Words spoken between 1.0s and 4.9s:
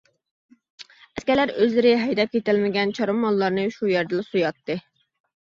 ئەسكەرلەر ئۆزلىرى ھەيدەپ كېتەلمىگەن چارۋا ماللارنى شۇ يەردىلا سوياتتى.